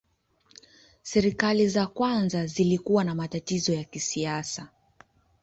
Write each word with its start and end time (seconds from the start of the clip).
Serikali 1.01 1.67
za 1.69 1.87
kwanza 1.87 2.45
zilikuwa 2.45 3.03
na 3.03 3.15
matatizo 3.15 3.73
ya 3.73 3.83
kisiasa. 3.83 4.69